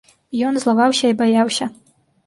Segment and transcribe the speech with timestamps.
[0.47, 1.65] Ён злаваўся і баяўся.